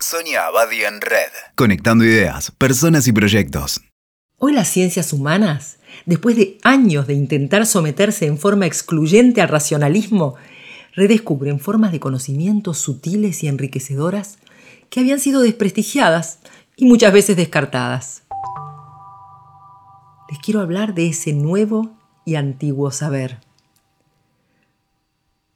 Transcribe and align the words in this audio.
Sonia 0.00 0.46
Abadi 0.46 0.84
en 0.84 1.00
Red. 1.00 1.30
Conectando 1.54 2.04
ideas, 2.04 2.50
personas 2.50 3.08
y 3.08 3.12
proyectos. 3.12 3.80
Hoy 4.38 4.52
las 4.52 4.68
ciencias 4.68 5.12
humanas, 5.14 5.78
después 6.04 6.36
de 6.36 6.58
años 6.62 7.06
de 7.06 7.14
intentar 7.14 7.64
someterse 7.64 8.26
en 8.26 8.36
forma 8.38 8.66
excluyente 8.66 9.40
al 9.40 9.48
racionalismo, 9.48 10.34
redescubren 10.94 11.60
formas 11.60 11.92
de 11.92 12.00
conocimiento 12.00 12.74
sutiles 12.74 13.42
y 13.42 13.48
enriquecedoras 13.48 14.38
que 14.90 15.00
habían 15.00 15.18
sido 15.18 15.40
desprestigiadas 15.40 16.40
y 16.76 16.84
muchas 16.84 17.12
veces 17.12 17.36
descartadas. 17.36 18.22
Les 20.28 20.38
quiero 20.40 20.60
hablar 20.60 20.94
de 20.94 21.08
ese 21.08 21.32
nuevo 21.32 21.96
y 22.26 22.34
antiguo 22.34 22.90
saber. 22.90 23.45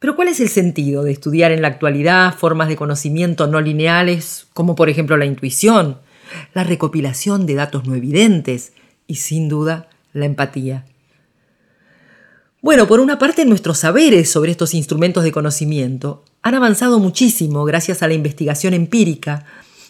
Pero 0.00 0.16
¿cuál 0.16 0.28
es 0.28 0.40
el 0.40 0.48
sentido 0.48 1.04
de 1.04 1.12
estudiar 1.12 1.52
en 1.52 1.60
la 1.60 1.68
actualidad 1.68 2.34
formas 2.34 2.68
de 2.68 2.76
conocimiento 2.76 3.46
no 3.46 3.60
lineales, 3.60 4.46
como 4.54 4.74
por 4.74 4.88
ejemplo 4.88 5.18
la 5.18 5.26
intuición, 5.26 5.98
la 6.54 6.64
recopilación 6.64 7.44
de 7.44 7.54
datos 7.54 7.86
no 7.86 7.94
evidentes 7.94 8.72
y 9.06 9.16
sin 9.16 9.50
duda 9.50 9.90
la 10.14 10.24
empatía? 10.24 10.86
Bueno, 12.62 12.86
por 12.86 13.00
una 13.00 13.18
parte 13.18 13.44
nuestros 13.44 13.78
saberes 13.78 14.30
sobre 14.30 14.52
estos 14.52 14.72
instrumentos 14.72 15.22
de 15.22 15.32
conocimiento 15.32 16.24
han 16.42 16.54
avanzado 16.54 16.98
muchísimo 16.98 17.64
gracias 17.64 18.02
a 18.02 18.08
la 18.08 18.14
investigación 18.14 18.72
empírica 18.72 19.44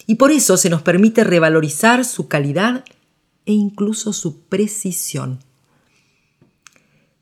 y 0.08 0.16
por 0.16 0.32
eso 0.32 0.56
se 0.56 0.70
nos 0.70 0.82
permite 0.82 1.22
revalorizar 1.22 2.04
su 2.04 2.26
calidad 2.26 2.84
e 3.46 3.52
incluso 3.52 4.12
su 4.12 4.40
precisión. 4.42 5.38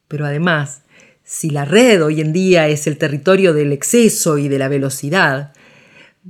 Pero 0.07 0.25
además, 0.25 0.83
si 1.29 1.51
la 1.51 1.67
red 1.67 2.03
hoy 2.03 2.23
en 2.23 2.33
día 2.33 2.69
es 2.69 2.87
el 2.87 2.97
territorio 2.97 3.53
del 3.53 3.71
exceso 3.75 4.39
y 4.39 4.49
de 4.49 4.59
la 4.59 4.69
velocidad, 4.69 5.53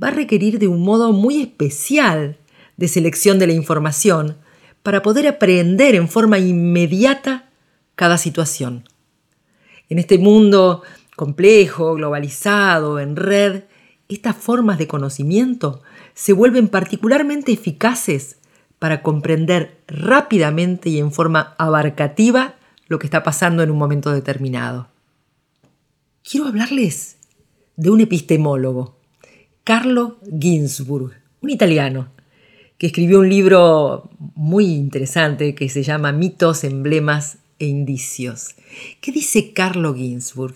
va 0.01 0.09
a 0.09 0.11
requerir 0.11 0.59
de 0.59 0.67
un 0.67 0.81
modo 0.81 1.13
muy 1.13 1.41
especial 1.41 2.37
de 2.75 2.89
selección 2.89 3.39
de 3.39 3.47
la 3.47 3.53
información 3.53 4.35
para 4.83 5.01
poder 5.01 5.25
aprender 5.25 5.95
en 5.95 6.09
forma 6.09 6.37
inmediata 6.37 7.49
cada 7.95 8.17
situación. 8.17 8.89
En 9.87 9.99
este 9.99 10.17
mundo 10.17 10.83
complejo, 11.15 11.93
globalizado, 11.93 12.99
en 12.99 13.15
red, 13.15 13.63
estas 14.09 14.35
formas 14.35 14.77
de 14.79 14.87
conocimiento 14.87 15.81
se 16.13 16.33
vuelven 16.33 16.67
particularmente 16.67 17.53
eficaces 17.53 18.39
para 18.79 19.01
comprender 19.01 19.79
rápidamente 19.87 20.89
y 20.89 20.99
en 20.99 21.13
forma 21.13 21.55
abarcativa 21.57 22.58
lo 22.89 22.99
que 22.99 23.07
está 23.07 23.23
pasando 23.23 23.63
en 23.63 23.71
un 23.71 23.77
momento 23.77 24.11
determinado. 24.11 24.89
Quiero 26.29 26.47
hablarles 26.47 27.17
de 27.77 27.89
un 27.89 28.01
epistemólogo, 28.01 28.99
Carlo 29.63 30.17
Ginzburg, 30.37 31.13
un 31.41 31.49
italiano, 31.49 32.09
que 32.77 32.87
escribió 32.87 33.19
un 33.19 33.29
libro 33.29 34.09
muy 34.35 34.65
interesante 34.65 35.55
que 35.55 35.69
se 35.69 35.83
llama 35.83 36.11
Mitos, 36.11 36.63
Emblemas 36.63 37.37
e 37.59 37.67
Indicios. 37.67 38.55
¿Qué 39.01 39.11
dice 39.11 39.53
Carlo 39.53 39.93
Ginzburg? 39.93 40.55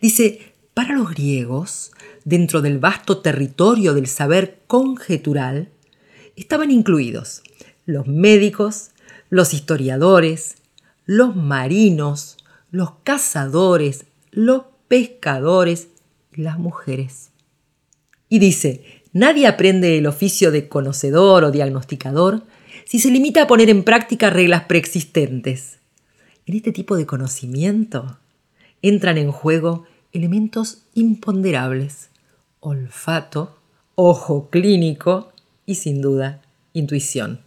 Dice, 0.00 0.54
para 0.74 0.94
los 0.94 1.10
griegos, 1.10 1.92
dentro 2.24 2.62
del 2.62 2.78
vasto 2.78 3.18
territorio 3.18 3.94
del 3.94 4.06
saber 4.06 4.60
conjetural, 4.66 5.70
estaban 6.36 6.70
incluidos 6.70 7.42
los 7.86 8.06
médicos, 8.06 8.90
los 9.28 9.54
historiadores, 9.54 10.56
los 11.06 11.36
marinos, 11.36 12.38
los 12.70 12.92
cazadores, 13.04 14.06
los 14.30 14.62
pescadores 14.88 15.88
y 16.34 16.42
las 16.42 16.58
mujeres. 16.58 17.30
Y 18.28 18.38
dice, 18.38 19.02
nadie 19.12 19.46
aprende 19.46 19.98
el 19.98 20.06
oficio 20.06 20.50
de 20.50 20.68
conocedor 20.68 21.44
o 21.44 21.50
diagnosticador 21.50 22.42
si 22.84 22.98
se 22.98 23.10
limita 23.10 23.42
a 23.42 23.46
poner 23.46 23.70
en 23.70 23.84
práctica 23.84 24.30
reglas 24.30 24.64
preexistentes. 24.64 25.78
En 26.46 26.56
este 26.56 26.72
tipo 26.72 26.96
de 26.96 27.06
conocimiento 27.06 28.18
entran 28.82 29.18
en 29.18 29.30
juego 29.30 29.84
elementos 30.12 30.82
imponderables, 30.94 32.10
olfato, 32.60 33.58
ojo 33.94 34.48
clínico 34.50 35.32
y 35.66 35.76
sin 35.76 36.00
duda 36.00 36.42
intuición. 36.72 37.43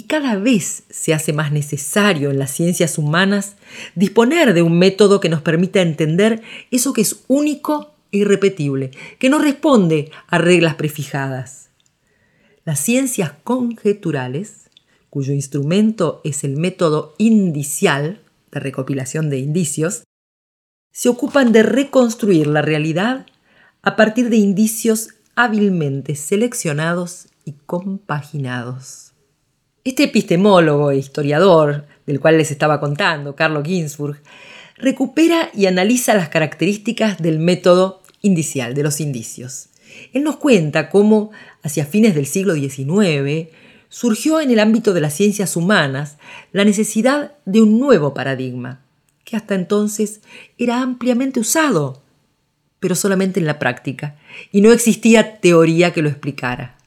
Y 0.00 0.04
cada 0.04 0.36
vez 0.36 0.84
se 0.88 1.12
hace 1.12 1.34
más 1.34 1.52
necesario 1.52 2.30
en 2.30 2.38
las 2.38 2.52
ciencias 2.52 2.96
humanas 2.96 3.56
disponer 3.94 4.54
de 4.54 4.62
un 4.62 4.78
método 4.78 5.20
que 5.20 5.28
nos 5.28 5.42
permita 5.42 5.82
entender 5.82 6.40
eso 6.70 6.94
que 6.94 7.02
es 7.02 7.24
único 7.28 7.92
e 8.10 8.16
irrepetible, 8.16 8.92
que 9.18 9.28
no 9.28 9.38
responde 9.38 10.10
a 10.28 10.38
reglas 10.38 10.76
prefijadas. 10.76 11.68
Las 12.64 12.80
ciencias 12.80 13.32
conjeturales, 13.44 14.70
cuyo 15.10 15.34
instrumento 15.34 16.22
es 16.24 16.44
el 16.44 16.56
método 16.56 17.14
indicial 17.18 18.22
de 18.52 18.60
recopilación 18.60 19.28
de 19.28 19.36
indicios, 19.36 20.04
se 20.92 21.10
ocupan 21.10 21.52
de 21.52 21.62
reconstruir 21.62 22.46
la 22.46 22.62
realidad 22.62 23.26
a 23.82 23.96
partir 23.96 24.30
de 24.30 24.38
indicios 24.38 25.10
hábilmente 25.34 26.16
seleccionados 26.16 27.26
y 27.44 27.52
compaginados. 27.66 29.09
Este 29.82 30.04
epistemólogo 30.04 30.90
e 30.90 30.98
historiador, 30.98 31.86
del 32.04 32.20
cual 32.20 32.36
les 32.36 32.50
estaba 32.50 32.80
contando, 32.80 33.34
Carlo 33.34 33.64
Ginzburg, 33.64 34.20
recupera 34.76 35.48
y 35.54 35.64
analiza 35.64 36.12
las 36.12 36.28
características 36.28 37.16
del 37.16 37.38
método 37.38 38.02
indicial, 38.20 38.74
de 38.74 38.82
los 38.82 39.00
indicios. 39.00 39.70
Él 40.12 40.22
nos 40.22 40.36
cuenta 40.36 40.90
cómo, 40.90 41.30
hacia 41.62 41.86
fines 41.86 42.14
del 42.14 42.26
siglo 42.26 42.52
XIX, 42.52 43.48
surgió 43.88 44.42
en 44.42 44.50
el 44.50 44.60
ámbito 44.60 44.92
de 44.92 45.00
las 45.00 45.14
ciencias 45.14 45.56
humanas 45.56 46.18
la 46.52 46.66
necesidad 46.66 47.32
de 47.46 47.62
un 47.62 47.80
nuevo 47.80 48.12
paradigma, 48.12 48.82
que 49.24 49.36
hasta 49.36 49.54
entonces 49.54 50.20
era 50.58 50.82
ampliamente 50.82 51.40
usado, 51.40 52.02
pero 52.80 52.94
solamente 52.94 53.40
en 53.40 53.46
la 53.46 53.58
práctica, 53.58 54.16
y 54.52 54.60
no 54.60 54.72
existía 54.72 55.40
teoría 55.40 55.94
que 55.94 56.02
lo 56.02 56.10
explicara. 56.10 56.79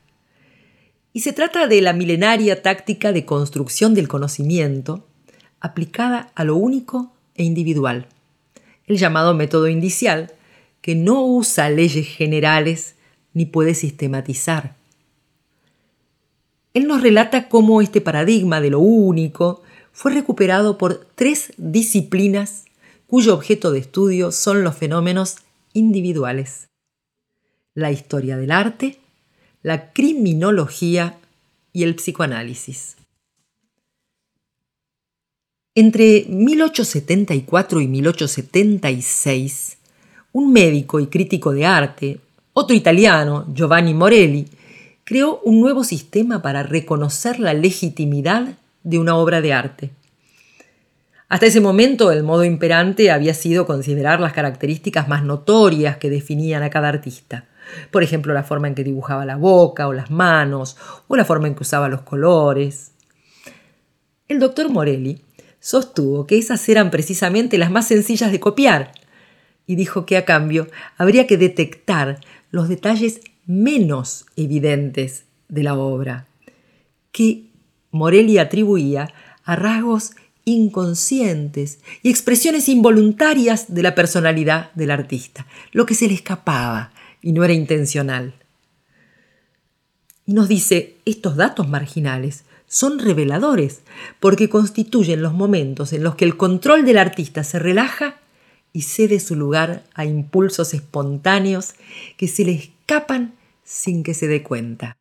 Y 1.14 1.20
se 1.20 1.32
trata 1.32 1.68
de 1.68 1.80
la 1.82 1.94
milenaria 1.94 2.64
táctica 2.64 3.12
de 3.12 3.24
construcción 3.24 3.94
del 3.94 4.08
conocimiento 4.08 5.06
aplicada 5.60 6.32
a 6.34 6.44
lo 6.44 6.56
único 6.56 7.14
e 7.36 7.44
individual, 7.44 8.08
el 8.88 8.98
llamado 8.98 9.34
método 9.36 9.68
indicial, 9.68 10.34
que 10.82 10.96
no 10.96 11.24
usa 11.24 11.70
leyes 11.70 12.08
generales 12.08 12.96
ni 13.34 13.46
puede 13.46 13.76
sistematizar. 13.76 14.76
Él 16.74 16.88
nos 16.88 17.04
relata 17.04 17.48
cómo 17.48 17.82
este 17.82 18.02
paradigma 18.02 18.60
de 18.60 18.72
lo 18.72 18.80
único 18.80 19.62
fue 19.92 20.12
recuperado 20.12 20.80
por 20.80 21.08
tres 21.16 21.54
disciplinas 21.58 22.66
cuyo 23.06 23.36
objeto 23.36 23.72
de 23.72 23.80
estudio 23.80 24.32
son 24.32 24.64
los 24.64 24.76
fenómenos 24.76 25.38
individuales. 25.74 26.68
La 27.76 27.92
historia 27.92 28.38
del 28.38 28.52
arte, 28.52 29.00
la 29.64 29.92
criminología 29.94 31.18
y 31.72 31.84
el 31.84 31.96
psicoanálisis. 31.96 32.98
Entre 35.74 36.26
1874 36.28 37.82
y 37.82 37.88
1876, 37.88 39.78
un 40.34 40.54
médico 40.54 41.00
y 41.00 41.08
crítico 41.08 41.52
de 41.54 41.66
arte, 41.66 42.20
otro 42.54 42.76
italiano, 42.76 43.48
Giovanni 43.54 43.96
Morelli, 43.96 44.48
creó 45.04 45.40
un 45.44 45.62
nuevo 45.62 45.84
sistema 45.84 46.44
para 46.44 46.62
reconocer 46.62 47.40
la 47.40 47.54
legitimidad 47.56 48.58
de 48.84 49.00
una 49.00 49.16
obra 49.16 49.42
de 49.42 49.54
arte. 49.54 49.90
Hasta 51.30 51.48
ese 51.48 51.62
momento 51.62 52.12
el 52.12 52.22
modo 52.22 52.44
imperante 52.44 53.10
había 53.10 53.34
sido 53.34 53.66
considerar 53.66 54.20
las 54.20 54.34
características 54.34 55.08
más 55.08 55.24
notorias 55.24 55.98
que 55.98 56.12
definían 56.12 56.62
a 56.62 56.70
cada 56.70 56.90
artista. 56.90 57.48
Por 57.92 58.04
ejemplo, 58.04 58.34
la 58.34 58.44
forma 58.44 58.68
en 58.68 58.76
que 58.76 58.84
dibujaba 58.84 59.26
la 59.26 59.38
boca 59.38 59.88
o 59.88 59.94
las 59.94 60.12
manos, 60.12 60.78
o 61.08 61.16
la 61.16 61.26
forma 61.26 61.48
en 61.48 61.56
que 61.56 61.64
usaba 61.64 61.90
los 61.90 62.02
colores. 62.02 62.92
El 64.28 64.40
doctor 64.40 64.70
Morelli 64.70 65.22
sostuvo 65.60 66.26
que 66.28 66.38
esas 66.38 66.68
eran 66.70 66.92
precisamente 66.92 67.58
las 67.58 67.72
más 67.72 67.88
sencillas 67.88 68.32
de 68.32 68.40
copiar 68.40 68.92
y 69.66 69.76
dijo 69.76 70.06
que 70.06 70.18
a 70.18 70.26
cambio 70.26 70.68
habría 70.98 71.28
que 71.28 71.38
detectar 71.38 72.20
los 72.52 72.68
detalles 72.68 73.22
menos 73.46 74.26
evidentes 74.36 75.26
de 75.48 75.64
la 75.64 75.76
obra, 75.76 76.28
que 77.12 77.46
Morelli 77.92 78.38
atribuía 78.38 79.14
a 79.44 79.56
rasgos 79.56 80.12
inconscientes 80.46 81.80
y 82.02 82.10
expresiones 82.10 82.68
involuntarias 82.68 83.74
de 83.74 83.84
la 83.84 83.96
personalidad 83.96 84.72
del 84.74 84.92
artista, 84.92 85.46
lo 85.72 85.86
que 85.86 85.96
se 85.96 86.08
le 86.08 86.14
escapaba, 86.14 86.92
y 87.24 87.32
no 87.32 87.44
era 87.44 87.54
intencional. 87.54 88.36
Y 90.26 90.34
nos 90.34 90.48
dice, 90.48 90.98
estos 91.06 91.36
datos 91.36 91.68
marginales 91.68 92.44
son 92.68 93.00
reveladores 93.00 93.82
porque 94.20 94.50
constituyen 94.50 95.22
los 95.22 95.34
momentos 95.34 95.94
en 95.94 96.04
los 96.04 96.16
que 96.16 96.26
el 96.26 96.38
control 96.38 96.86
del 96.86 96.98
artista 96.98 97.44
se 97.44 97.58
relaja 97.58 98.20
y 98.74 98.84
cede 98.84 99.20
su 99.20 99.36
lugar 99.36 99.84
a 99.94 100.06
impulsos 100.06 100.74
espontáneos 100.74 101.74
que 102.18 102.28
se 102.28 102.46
le 102.46 102.54
escapan 102.54 103.36
sin 103.64 104.04
que 104.04 104.14
se 104.14 104.28
dé 104.28 104.44
cuenta. 104.44 104.98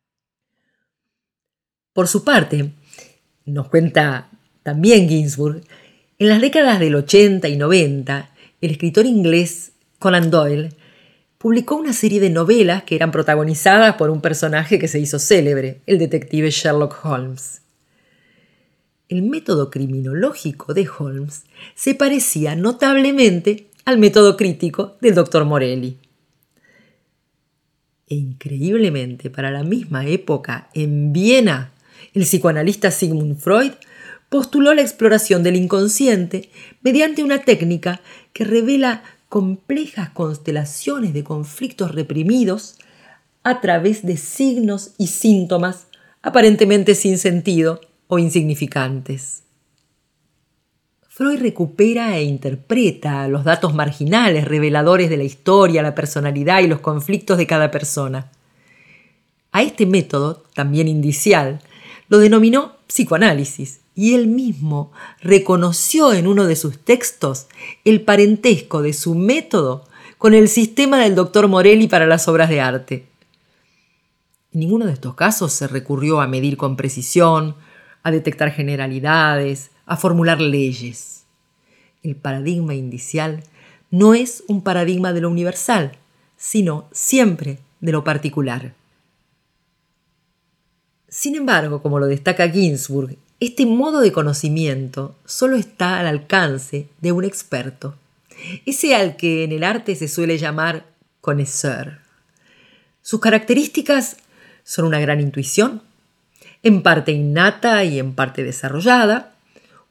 Por 1.93 2.07
su 2.07 2.23
parte, 2.23 2.71
nos 3.45 3.67
cuenta 3.69 4.29
también 4.63 5.09
Ginsburg, 5.09 5.61
en 6.19 6.29
las 6.29 6.41
décadas 6.41 6.79
del 6.79 6.95
80 6.95 7.49
y 7.49 7.57
90, 7.57 8.29
el 8.61 8.71
escritor 8.71 9.05
inglés 9.05 9.73
Conan 9.99 10.31
Doyle 10.31 10.69
publicó 11.43 11.75
una 11.75 11.91
serie 11.91 12.21
de 12.21 12.29
novelas 12.29 12.83
que 12.83 12.95
eran 12.95 13.11
protagonizadas 13.11 13.97
por 13.97 14.09
un 14.09 14.21
personaje 14.21 14.79
que 14.79 14.87
se 14.87 15.01
hizo 15.01 15.19
célebre, 15.19 15.81
el 15.85 15.99
detective 15.99 16.49
Sherlock 16.49 17.03
Holmes. 17.03 17.59
El 19.09 19.23
método 19.23 19.69
criminológico 19.69 20.73
de 20.73 20.87
Holmes 20.87 21.43
se 21.75 21.95
parecía 21.95 22.55
notablemente 22.55 23.67
al 23.83 23.97
método 23.97 24.37
crítico 24.37 24.95
del 25.01 25.15
doctor 25.15 25.43
Morelli. 25.43 25.97
E 28.07 28.15
increíblemente, 28.15 29.29
para 29.29 29.51
la 29.51 29.63
misma 29.63 30.05
época, 30.05 30.69
en 30.73 31.11
Viena, 31.11 31.73
el 32.13 32.23
psicoanalista 32.23 32.89
Sigmund 32.89 33.37
Freud 33.37 33.73
postuló 34.29 34.73
la 34.73 34.81
exploración 34.81 35.43
del 35.43 35.57
inconsciente 35.57 36.49
mediante 36.81 37.21
una 37.21 37.39
técnica 37.39 37.99
que 38.31 38.45
revela 38.45 39.03
complejas 39.33 40.11
constelaciones 40.11 41.11
de 41.11 41.23
conflictos 41.23 41.95
reprimidos 41.95 42.75
a 43.41 43.61
través 43.61 44.05
de 44.05 44.15
signos 44.15 44.91
y 44.99 45.07
síntomas 45.07 45.87
aparentemente 46.21 46.93
sin 46.93 47.17
sentido 47.17 47.81
o 48.05 48.19
insignificantes. 48.19 49.41
Freud 51.09 51.39
recupera 51.39 52.15
e 52.15 52.25
interpreta 52.25 53.27
los 53.27 53.43
datos 53.43 53.73
marginales 53.73 54.45
reveladores 54.45 55.09
de 55.09 55.17
la 55.17 55.23
historia, 55.23 55.81
la 55.81 55.95
personalidad 55.95 56.61
y 56.61 56.67
los 56.67 56.81
conflictos 56.81 57.39
de 57.39 57.47
cada 57.47 57.71
persona. 57.71 58.29
A 59.51 59.63
este 59.63 59.87
método, 59.87 60.43
también 60.53 60.87
indicial, 60.87 61.59
lo 62.07 62.19
denominó 62.19 62.73
psicoanálisis 62.85 63.79
y 63.95 64.15
él 64.15 64.27
mismo 64.27 64.91
reconoció 65.21 66.13
en 66.13 66.27
uno 66.27 66.45
de 66.45 66.55
sus 66.55 66.79
textos 66.79 67.47
el 67.85 68.01
parentesco 68.01 68.81
de 68.81 68.93
su 68.93 69.15
método 69.15 69.85
con 70.17 70.33
el 70.33 70.49
sistema 70.49 70.99
del 70.99 71.15
doctor 71.15 71.47
Morelli 71.47 71.87
para 71.87 72.07
las 72.07 72.27
obras 72.27 72.49
de 72.49 72.61
arte. 72.61 73.07
En 74.53 74.61
ninguno 74.61 74.85
de 74.85 74.93
estos 74.93 75.15
casos 75.15 75.53
se 75.53 75.67
recurrió 75.67 76.21
a 76.21 76.27
medir 76.27 76.57
con 76.57 76.75
precisión, 76.75 77.55
a 78.03 78.11
detectar 78.11 78.51
generalidades, 78.51 79.71
a 79.85 79.97
formular 79.97 80.39
leyes. 80.39 81.23
El 82.03 82.15
paradigma 82.15 82.73
indicial 82.73 83.43
no 83.91 84.13
es 84.13 84.43
un 84.47 84.61
paradigma 84.61 85.13
de 85.13 85.21
lo 85.21 85.29
universal, 85.29 85.97
sino 86.35 86.87
siempre 86.91 87.59
de 87.79 87.91
lo 87.91 88.03
particular. 88.03 88.73
Sin 91.07 91.35
embargo, 91.35 91.81
como 91.81 91.99
lo 91.99 92.07
destaca 92.07 92.49
Ginsburg 92.49 93.17
este 93.45 93.65
modo 93.65 93.99
de 93.99 94.13
conocimiento 94.13 95.15
solo 95.25 95.57
está 95.57 95.99
al 95.99 96.07
alcance 96.07 96.87
de 97.01 97.11
un 97.11 97.25
experto, 97.25 97.95
ese 98.65 98.95
al 98.95 99.17
que 99.17 99.43
en 99.43 99.51
el 99.51 99.65
arte 99.65 99.95
se 99.95 100.07
suele 100.07 100.37
llamar 100.37 100.85
connoisseur. 101.19 101.99
Sus 103.01 103.19
características 103.19 104.15
son 104.63 104.85
una 104.85 105.01
gran 105.01 105.19
intuición, 105.19 105.81
en 106.63 106.83
parte 106.83 107.11
innata 107.11 107.83
y 107.83 107.99
en 107.99 108.13
parte 108.13 108.43
desarrollada, 108.43 109.33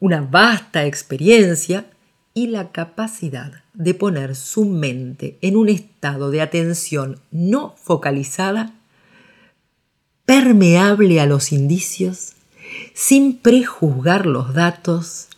una 0.01 0.23
vasta 0.23 0.87
experiencia 0.87 1.85
y 2.33 2.47
la 2.47 2.73
capacidad 2.73 3.63
de 3.75 3.93
poner 3.93 4.35
su 4.35 4.65
mente 4.65 5.37
en 5.43 5.57
un 5.57 5.69
estado 5.69 6.31
de 6.31 6.41
atención 6.41 7.19
no 7.31 7.75
focalizada, 7.77 8.73
permeable 10.25 11.21
a 11.21 11.27
los 11.27 11.53
indicios 11.53 12.33
sin 12.95 13.37
prejuzgar 13.39 14.27
los 14.27 14.55
datos 14.55 15.29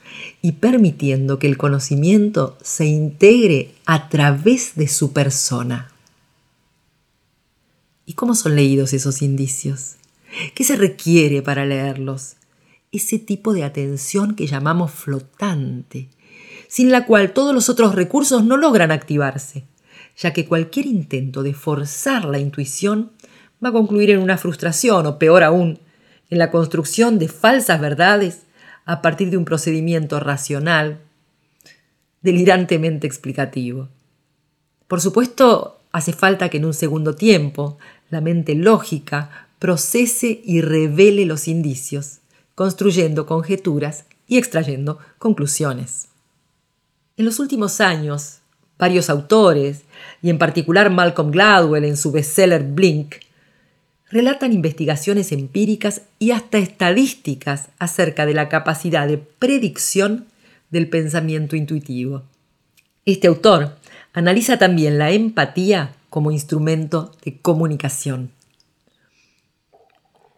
y 0.43 0.53
permitiendo 0.53 1.39
que 1.39 1.47
el 1.47 1.57
conocimiento 1.57 2.59
se 2.63 2.87
integre 2.87 3.75
a 3.87 4.09
través 4.09 4.75
de 4.75 4.89
su 4.89 5.13
persona. 5.13 5.91
¿Y 8.07 8.13
cómo 8.13 8.35
son 8.35 8.55
leídos 8.55 8.93
esos 8.93 9.23
indicios? 9.23 9.95
¿Qué 10.55 10.65
se 10.65 10.77
requiere 10.77 11.43
para 11.43 11.65
leerlos? 11.65 12.37
Ese 12.93 13.19
tipo 13.19 13.55
de 13.55 13.65
atención 13.65 14.35
que 14.35 14.47
llamamos 14.47 14.91
flotante, 14.91 16.09
sin 16.69 16.91
la 16.91 17.07
cual 17.07 17.33
todos 17.33 17.55
los 17.55 17.69
otros 17.69 17.95
recursos 17.95 18.45
no 18.45 18.57
logran 18.57 18.91
activarse, 18.91 19.65
ya 20.17 20.33
que 20.33 20.47
cualquier 20.47 20.87
intento 20.87 21.43
de 21.43 21.55
forzar 21.55 22.25
la 22.27 22.39
intuición 22.39 23.13
va 23.65 23.71
a 23.71 23.73
concluir 23.73 24.11
en 24.11 24.21
una 24.21 24.37
frustración 24.37 25.07
o 25.07 25.19
peor 25.19 25.43
aún, 25.43 25.79
en 26.35 26.39
la 26.41 26.51
construcción 26.51 27.21
de 27.21 27.29
falsas 27.29 27.81
verdades 27.81 28.43
a 28.85 29.03
partir 29.03 29.31
de 29.31 29.37
un 29.37 29.45
procedimiento 29.45 30.19
racional, 30.19 30.99
delirantemente 32.23 33.07
explicativo. 33.07 33.89
Por 34.89 35.01
supuesto, 35.01 35.81
hace 35.93 36.13
falta 36.13 36.49
que 36.49 36.57
en 36.57 36.65
un 36.65 36.75
segundo 36.75 37.15
tiempo 37.15 37.79
la 38.11 38.21
mente 38.21 38.57
lógica 38.57 39.47
procese 39.61 40.43
y 40.45 40.61
revele 40.61 41.25
los 41.25 41.47
indicios, 41.47 42.19
construyendo 42.57 43.27
conjeturas 43.27 44.05
y 44.27 44.39
extrayendo 44.39 44.99
conclusiones. 45.19 46.09
En 47.17 47.27
los 47.27 47.39
últimos 47.39 47.81
años, 47.81 48.41
varios 48.77 49.09
autores, 49.09 49.83
y 50.21 50.31
en 50.31 50.39
particular 50.39 50.91
Malcolm 50.91 51.31
Gladwell 51.31 51.85
en 51.85 51.97
su 51.97 52.11
bestseller 52.11 52.65
Blink, 52.65 53.15
relatan 54.14 54.52
investigaciones 54.52 55.32
empíricas 55.32 56.02
y 56.20 56.31
hasta 56.31 56.58
estadísticas 56.58 57.70
acerca 57.81 58.26
de 58.26 58.32
la 58.32 58.49
capacidad 58.49 59.08
de 59.08 59.19
predicción 59.19 60.26
del 60.70 60.88
pensamiento 60.88 61.56
intuitivo. 61.56 62.22
Este 63.06 63.26
autor 63.26 63.75
analiza 64.12 64.56
también 64.56 64.99
la 64.99 65.11
empatía 65.11 65.96
como 66.11 66.31
instrumento 66.31 67.11
de 67.25 67.40
comunicación. 67.40 68.31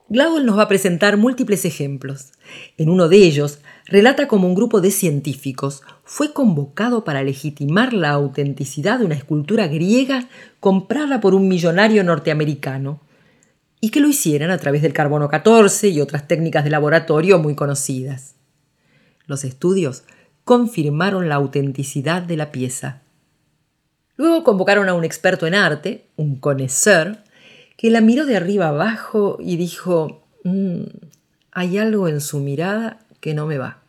Gladwell 0.08 0.46
nos 0.46 0.56
va 0.56 0.62
a 0.62 0.68
presentar 0.68 1.18
múltiples 1.18 1.66
ejemplos. 1.66 2.32
En 2.78 2.88
uno 2.88 3.10
de 3.10 3.18
ellos, 3.18 3.58
relata 3.84 4.26
cómo 4.26 4.48
un 4.48 4.54
grupo 4.54 4.80
de 4.80 4.90
científicos 4.90 5.82
fue 6.02 6.32
convocado 6.32 7.04
para 7.04 7.22
legitimar 7.22 7.92
la 7.92 8.12
autenticidad 8.12 9.00
de 9.00 9.04
una 9.04 9.16
escultura 9.16 9.66
griega 9.66 10.30
comprada 10.60 11.20
por 11.20 11.34
un 11.34 11.46
millonario 11.46 12.04
norteamericano 12.04 13.00
y 13.80 13.90
que 13.90 14.00
lo 14.00 14.08
hicieran 14.08 14.50
a 14.50 14.58
través 14.58 14.82
del 14.82 14.92
carbono 14.92 15.28
14 15.28 15.88
y 15.88 16.00
otras 16.00 16.26
técnicas 16.26 16.64
de 16.64 16.70
laboratorio 16.70 17.38
muy 17.38 17.54
conocidas. 17.54 18.34
Los 19.26 19.44
estudios 19.44 20.04
confirmaron 20.44 21.28
la 21.28 21.34
autenticidad 21.34 22.22
de 22.22 22.36
la 22.36 22.52
pieza. 22.52 23.02
Luego 24.16 24.44
convocaron 24.44 24.88
a 24.88 24.94
un 24.94 25.04
experto 25.04 25.46
en 25.46 25.54
arte, 25.54 26.06
un 26.16 26.36
connoisseur, 26.36 27.18
que 27.76 27.90
la 27.90 28.00
miró 28.00 28.24
de 28.24 28.36
arriba 28.36 28.68
abajo 28.68 29.36
y 29.40 29.56
dijo, 29.56 30.22
mm, 30.44 30.84
hay 31.52 31.78
algo 31.78 32.08
en 32.08 32.20
su 32.20 32.38
mirada 32.40 33.00
que 33.20 33.34
no 33.34 33.46
me 33.46 33.58
va. 33.58 33.82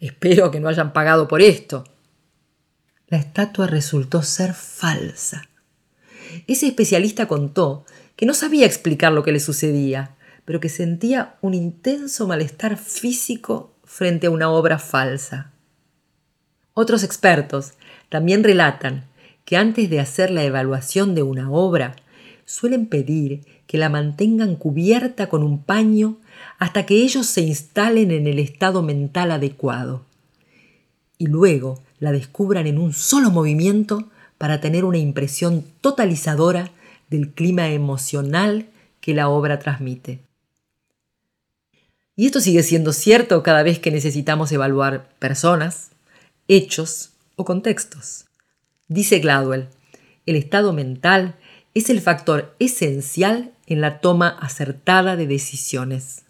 Espero 0.00 0.50
que 0.50 0.60
no 0.60 0.68
hayan 0.68 0.92
pagado 0.92 1.28
por 1.28 1.42
esto. 1.42 1.84
La 3.08 3.18
estatua 3.18 3.66
resultó 3.66 4.22
ser 4.22 4.54
falsa. 4.54 5.48
Ese 6.46 6.66
especialista 6.66 7.28
contó 7.28 7.84
que 8.20 8.26
no 8.26 8.34
sabía 8.34 8.66
explicar 8.66 9.14
lo 9.14 9.22
que 9.22 9.32
le 9.32 9.40
sucedía, 9.40 10.10
pero 10.44 10.60
que 10.60 10.68
sentía 10.68 11.36
un 11.40 11.54
intenso 11.54 12.28
malestar 12.28 12.76
físico 12.76 13.72
frente 13.82 14.26
a 14.26 14.30
una 14.30 14.50
obra 14.50 14.78
falsa. 14.78 15.52
Otros 16.74 17.02
expertos 17.02 17.72
también 18.10 18.44
relatan 18.44 19.06
que 19.46 19.56
antes 19.56 19.88
de 19.88 20.00
hacer 20.00 20.30
la 20.30 20.44
evaluación 20.44 21.14
de 21.14 21.22
una 21.22 21.50
obra, 21.50 21.96
suelen 22.44 22.88
pedir 22.88 23.40
que 23.66 23.78
la 23.78 23.88
mantengan 23.88 24.54
cubierta 24.54 25.30
con 25.30 25.42
un 25.42 25.62
paño 25.62 26.18
hasta 26.58 26.84
que 26.84 26.96
ellos 26.96 27.24
se 27.24 27.40
instalen 27.40 28.10
en 28.10 28.26
el 28.26 28.38
estado 28.38 28.82
mental 28.82 29.30
adecuado. 29.30 30.04
Y 31.16 31.28
luego 31.28 31.82
la 31.98 32.12
descubran 32.12 32.66
en 32.66 32.76
un 32.76 32.92
solo 32.92 33.30
movimiento 33.30 34.10
para 34.36 34.60
tener 34.60 34.84
una 34.84 34.98
impresión 34.98 35.64
totalizadora 35.80 36.70
del 37.10 37.32
clima 37.32 37.68
emocional 37.68 38.70
que 39.00 39.14
la 39.14 39.28
obra 39.28 39.58
transmite. 39.58 40.20
Y 42.16 42.26
esto 42.26 42.40
sigue 42.40 42.62
siendo 42.62 42.92
cierto 42.92 43.42
cada 43.42 43.62
vez 43.62 43.78
que 43.78 43.90
necesitamos 43.90 44.52
evaluar 44.52 45.08
personas, 45.18 45.90
hechos 46.48 47.12
o 47.36 47.44
contextos. 47.44 48.26
Dice 48.88 49.20
Gladwell, 49.20 49.68
el 50.26 50.36
estado 50.36 50.72
mental 50.72 51.36
es 51.74 51.90
el 51.90 52.00
factor 52.00 52.54
esencial 52.58 53.52
en 53.66 53.80
la 53.80 54.00
toma 54.00 54.28
acertada 54.28 55.16
de 55.16 55.26
decisiones. 55.26 56.24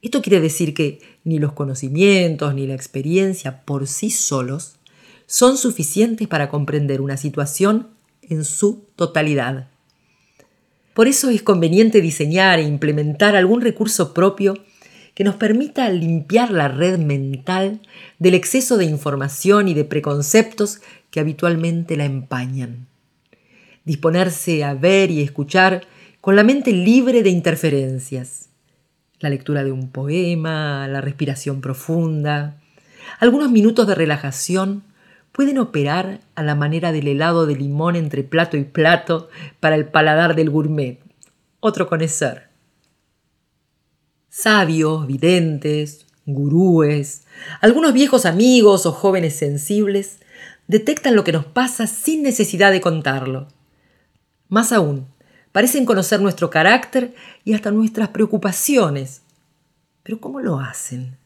Esto 0.00 0.22
quiere 0.22 0.40
decir 0.40 0.74
que 0.74 1.00
ni 1.24 1.38
los 1.38 1.52
conocimientos 1.52 2.54
ni 2.54 2.66
la 2.66 2.74
experiencia 2.74 3.64
por 3.64 3.86
sí 3.86 4.10
solos 4.10 4.76
son 5.26 5.56
suficientes 5.56 6.28
para 6.28 6.48
comprender 6.48 7.00
una 7.00 7.16
situación 7.16 7.88
en 8.28 8.44
su 8.44 8.86
totalidad. 8.96 9.68
Por 10.94 11.08
eso 11.08 11.30
es 11.30 11.42
conveniente 11.42 12.00
diseñar 12.00 12.58
e 12.58 12.62
implementar 12.62 13.34
algún 13.34 13.60
recurso 13.60 14.12
propio 14.12 14.54
que 15.14 15.24
nos 15.24 15.36
permita 15.36 15.88
limpiar 15.90 16.50
la 16.50 16.68
red 16.68 16.98
mental 16.98 17.80
del 18.18 18.34
exceso 18.34 18.76
de 18.76 18.84
información 18.86 19.68
y 19.68 19.74
de 19.74 19.84
preconceptos 19.84 20.80
que 21.10 21.20
habitualmente 21.20 21.96
la 21.96 22.04
empañan. 22.04 22.86
Disponerse 23.84 24.64
a 24.64 24.74
ver 24.74 25.10
y 25.10 25.22
escuchar 25.22 25.82
con 26.20 26.36
la 26.36 26.44
mente 26.44 26.72
libre 26.72 27.22
de 27.22 27.30
interferencias. 27.30 28.48
La 29.18 29.28
lectura 29.28 29.64
de 29.64 29.72
un 29.72 29.90
poema, 29.90 30.86
la 30.88 31.00
respiración 31.00 31.60
profunda, 31.60 32.60
algunos 33.18 33.50
minutos 33.50 33.86
de 33.86 33.94
relajación 33.94 34.84
pueden 35.32 35.58
operar 35.58 36.20
a 36.34 36.42
la 36.42 36.54
manera 36.54 36.92
del 36.92 37.08
helado 37.08 37.46
de 37.46 37.56
limón 37.56 37.96
entre 37.96 38.22
plato 38.22 38.56
y 38.56 38.64
plato 38.64 39.28
para 39.60 39.76
el 39.76 39.86
paladar 39.86 40.36
del 40.36 40.50
gourmet, 40.50 41.00
otro 41.60 41.88
conocer. 41.88 42.48
Sabios, 44.28 45.06
videntes, 45.06 46.06
gurúes, 46.26 47.26
algunos 47.60 47.92
viejos 47.92 48.26
amigos 48.26 48.86
o 48.86 48.92
jóvenes 48.92 49.36
sensibles 49.36 50.20
detectan 50.68 51.16
lo 51.16 51.24
que 51.24 51.32
nos 51.32 51.44
pasa 51.44 51.86
sin 51.86 52.22
necesidad 52.22 52.70
de 52.70 52.80
contarlo. 52.80 53.48
Más 54.48 54.72
aún, 54.72 55.08
parecen 55.50 55.84
conocer 55.84 56.20
nuestro 56.20 56.50
carácter 56.50 57.14
y 57.44 57.54
hasta 57.54 57.70
nuestras 57.70 58.08
preocupaciones. 58.08 59.22
Pero 60.02 60.20
¿cómo 60.20 60.40
lo 60.40 60.58
hacen? 60.58 61.16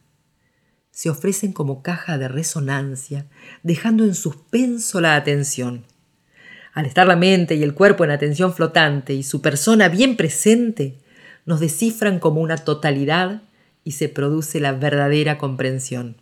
Se 0.97 1.11
ofrecen 1.11 1.53
como 1.53 1.83
caja 1.83 2.17
de 2.17 2.27
resonancia, 2.27 3.27
dejando 3.63 4.05
en 4.05 4.15
suspenso 4.15 5.03
la 5.03 5.15
atención. 5.15 5.85
Al 6.73 6.87
estar 6.87 7.07
la 7.07 7.17
mente 7.17 7.55
y 7.55 7.63
el 7.63 7.75
cuerpo 7.75 8.03
en 8.05 8.13
atención 8.13 8.55
flotante 8.55 9.13
y 9.13 9.23
su 9.23 9.43
persona 9.43 9.91
bien 9.91 10.17
presente, 10.17 10.97
nos 11.45 11.61
descifran 11.61 12.19
como 12.19 12.41
una 12.41 12.57
totalidad 12.57 13.43
y 13.85 13.93
se 13.93 14.09
produce 14.09 14.59
la 14.59 14.73
verdadera 14.73 15.37
comprensión. 15.37 16.17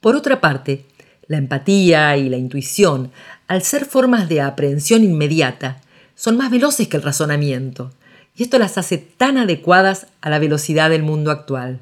Por 0.00 0.14
otra 0.14 0.40
parte, 0.40 0.86
la 1.26 1.38
empatía 1.38 2.16
y 2.16 2.28
la 2.28 2.36
intuición, 2.36 3.10
al 3.48 3.62
ser 3.62 3.84
formas 3.84 4.28
de 4.28 4.42
aprehensión 4.42 5.02
inmediata, 5.02 5.80
son 6.14 6.36
más 6.36 6.52
veloces 6.52 6.86
que 6.86 6.98
el 6.98 7.02
razonamiento, 7.02 7.90
y 8.36 8.44
esto 8.44 8.60
las 8.60 8.78
hace 8.78 8.96
tan 8.96 9.38
adecuadas 9.38 10.06
a 10.20 10.30
la 10.30 10.38
velocidad 10.38 10.88
del 10.88 11.02
mundo 11.02 11.32
actual. 11.32 11.80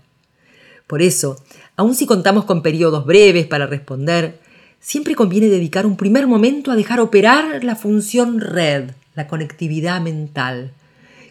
Por 0.90 1.02
eso, 1.02 1.36
aun 1.76 1.94
si 1.94 2.04
contamos 2.04 2.46
con 2.46 2.62
periodos 2.62 3.06
breves 3.06 3.46
para 3.46 3.68
responder, 3.68 4.40
siempre 4.80 5.14
conviene 5.14 5.46
dedicar 5.46 5.86
un 5.86 5.96
primer 5.96 6.26
momento 6.26 6.72
a 6.72 6.74
dejar 6.74 6.98
operar 6.98 7.62
la 7.62 7.76
función 7.76 8.40
red, 8.40 8.90
la 9.14 9.28
conectividad 9.28 10.00
mental, 10.00 10.72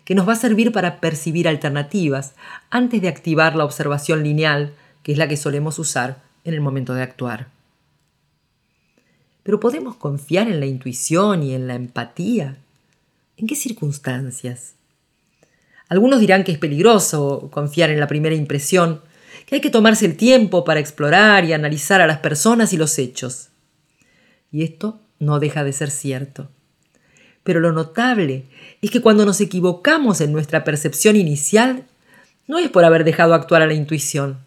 que 0.05 0.15
nos 0.15 0.25
va 0.25 0.31
a 0.31 0.37
servir 0.37 0.71
para 0.71 1.01
percibir 1.01 1.45
alternativas 1.45 2.35
antes 2.69 3.01
de 3.01 3.09
activar 3.09 3.57
la 3.57 3.65
observación 3.65 4.23
lineal, 4.23 4.71
que 5.03 5.11
es 5.11 5.17
la 5.17 5.27
que 5.27 5.35
solemos 5.35 5.77
usar 5.77 6.21
en 6.45 6.53
el 6.53 6.61
momento 6.61 6.93
de 6.93 7.01
actuar. 7.01 7.49
Pero 9.43 9.59
podemos 9.59 9.97
confiar 9.97 10.47
en 10.47 10.61
la 10.61 10.67
intuición 10.67 11.43
y 11.43 11.53
en 11.53 11.67
la 11.67 11.75
empatía. 11.75 12.55
¿En 13.35 13.45
qué 13.45 13.55
circunstancias? 13.55 14.75
Algunos 15.89 16.21
dirán 16.21 16.45
que 16.45 16.53
es 16.53 16.59
peligroso 16.59 17.49
confiar 17.51 17.89
en 17.89 17.99
la 17.99 18.07
primera 18.07 18.35
impresión, 18.35 19.01
que 19.49 19.55
hay 19.55 19.61
que 19.61 19.71
tomarse 19.71 20.05
el 20.05 20.15
tiempo 20.15 20.63
para 20.63 20.79
explorar 20.79 21.43
y 21.43 21.53
analizar 21.53 22.01
a 22.01 22.07
las 22.07 22.19
personas 22.19 22.71
y 22.71 22.77
los 22.77 22.99
hechos. 22.99 23.49
Y 24.51 24.61
esto 24.63 24.99
no 25.17 25.39
deja 25.39 25.63
de 25.63 25.73
ser 25.73 25.89
cierto. 25.89 26.51
Pero 27.43 27.59
lo 27.59 27.71
notable 27.71 28.45
es 28.83 28.91
que 28.91 29.01
cuando 29.01 29.25
nos 29.25 29.41
equivocamos 29.41 30.21
en 30.21 30.31
nuestra 30.31 30.63
percepción 30.63 31.15
inicial, 31.15 31.87
no 32.45 32.59
es 32.59 32.69
por 32.69 32.85
haber 32.85 33.03
dejado 33.03 33.33
actuar 33.33 33.63
a 33.63 33.65
la 33.65 33.73
intuición, 33.73 34.37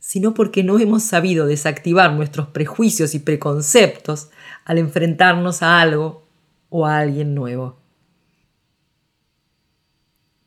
sino 0.00 0.34
porque 0.34 0.64
no 0.64 0.80
hemos 0.80 1.04
sabido 1.04 1.46
desactivar 1.46 2.12
nuestros 2.12 2.48
prejuicios 2.48 3.14
y 3.14 3.20
preconceptos 3.20 4.30
al 4.64 4.78
enfrentarnos 4.78 5.62
a 5.62 5.80
algo 5.80 6.26
o 6.68 6.84
a 6.84 6.98
alguien 6.98 7.36
nuevo. 7.36 7.78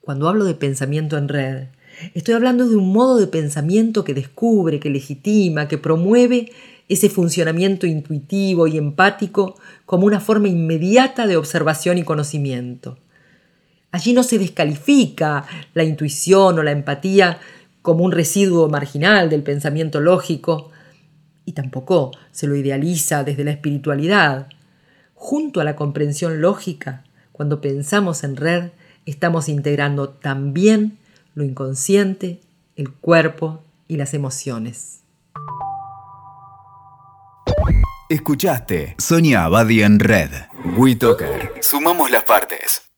Cuando 0.01 0.27
hablo 0.27 0.43
de 0.43 0.55
pensamiento 0.55 1.17
en 1.17 1.29
red, 1.29 1.67
Estoy 2.14 2.36
hablando 2.36 2.68
de 2.68 2.76
un 2.76 2.92
modo 2.92 3.18
de 3.18 3.28
pensamiento 3.28 4.04
que 4.04 4.14
descubre, 4.14 4.80
que 4.80 4.90
legitima, 4.90 5.68
que 5.68 5.78
promueve 5.78 6.52
ese 6.90 7.10
funcionamiento 7.10 7.88
intuitivo 7.88 8.68
y 8.68 8.78
empático 8.78 9.56
como 9.86 10.06
una 10.06 10.20
forma 10.20 10.48
inmediata 10.48 11.28
de 11.28 11.38
observación 11.38 11.98
y 11.98 12.04
conocimiento. 12.04 12.98
Allí 13.92 14.14
no 14.14 14.24
se 14.24 14.40
descalifica 14.40 15.46
la 15.74 15.84
intuición 15.84 16.58
o 16.58 16.64
la 16.64 16.72
empatía 16.72 17.40
como 17.82 18.04
un 18.04 18.12
residuo 18.12 18.70
marginal 18.70 19.30
del 19.30 19.44
pensamiento 19.44 20.00
lógico 20.00 20.72
y 21.46 21.52
tampoco 21.52 22.12
se 22.32 22.48
lo 22.48 22.56
idealiza 22.56 23.24
desde 23.24 23.44
la 23.44 23.52
espiritualidad. 23.52 24.48
Junto 25.14 25.62
a 25.62 25.64
la 25.64 25.76
comprensión 25.76 26.42
lógica, 26.42 27.04
cuando 27.32 27.62
pensamos 27.62 28.24
en 28.24 28.36
red, 28.36 28.72
estamos 29.06 29.50
integrando 29.50 30.10
también 30.10 30.98
lo 31.36 31.44
inconsciente, 31.44 32.40
el 32.75 32.92
cuerpo 32.92 33.63
y 33.88 33.98
las 33.98 34.13
emociones. 34.13 35.00
Escuchaste 38.10 38.96
Sonia 39.00 39.46
Abadi 39.46 39.82
en 39.82 40.00
Red. 40.00 40.30
WeToker. 40.78 41.54
Sumamos 41.62 42.12
las 42.12 42.24
partes. 42.24 42.84